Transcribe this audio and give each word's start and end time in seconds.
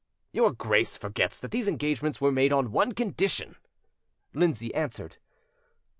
"Your 0.31 0.51
Grace 0.51 0.97
forgets 0.97 1.39
that 1.39 1.51
these 1.51 1.67
engagements 1.67 2.19
were 2.19 2.31
made 2.31 2.51
on 2.51 2.71
one 2.71 2.93
condition," 2.93 3.55
Lindsay 4.33 4.73
answered. 4.73 5.17